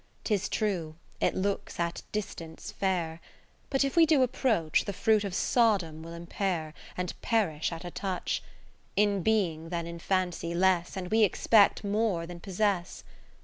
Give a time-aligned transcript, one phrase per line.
[0.03, 3.21] II 'Tis true, it looks at distance fair;
[3.69, 7.91] But if we do approach, The fruit of Sodom will impair, And perish at a
[7.91, 8.41] touch:
[8.97, 10.97] 10 In being than in fancy less.
[10.97, 13.03] And we expect more than possess.